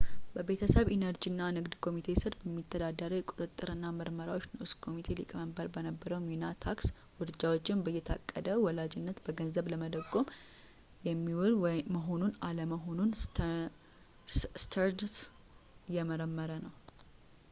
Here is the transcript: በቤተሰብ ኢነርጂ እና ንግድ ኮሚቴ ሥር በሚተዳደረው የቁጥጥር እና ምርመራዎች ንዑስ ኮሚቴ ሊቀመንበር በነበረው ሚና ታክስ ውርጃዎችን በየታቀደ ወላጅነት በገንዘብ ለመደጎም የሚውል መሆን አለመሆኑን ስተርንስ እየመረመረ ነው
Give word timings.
በቤተሰብ 0.35 0.87
ኢነርጂ 0.93 1.23
እና 1.31 1.41
ንግድ 1.57 1.73
ኮሚቴ 1.85 2.07
ሥር 2.21 2.33
በሚተዳደረው 2.43 3.19
የቁጥጥር 3.19 3.69
እና 3.73 3.83
ምርመራዎች 3.97 4.45
ንዑስ 4.53 4.71
ኮሚቴ 4.85 5.07
ሊቀመንበር 5.19 5.67
በነበረው 5.75 6.21
ሚና 6.27 6.45
ታክስ 6.65 6.87
ውርጃዎችን 7.19 7.83
በየታቀደ 7.87 8.47
ወላጅነት 8.65 9.19
በገንዘብ 9.27 9.69
ለመደጎም 9.73 10.31
የሚውል 11.09 11.53
መሆን 11.97 12.23
አለመሆኑን 12.49 13.13
ስተርንስ 14.63 15.17
እየመረመረ 15.91 16.51
ነው 16.67 16.75